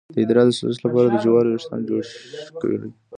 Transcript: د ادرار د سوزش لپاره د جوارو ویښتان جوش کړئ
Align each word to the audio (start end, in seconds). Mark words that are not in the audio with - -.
د 0.15 0.15
ادرار 0.23 0.45
د 0.47 0.51
سوزش 0.57 0.79
لپاره 0.85 1.07
د 1.09 1.15
جوارو 1.23 1.49
ویښتان 1.51 1.79
جوش 1.87 2.07
کړئ 2.59 2.77